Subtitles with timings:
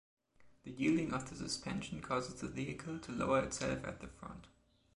[0.63, 4.47] The yielding of the suspension causes the vehicle to lower itself at the front.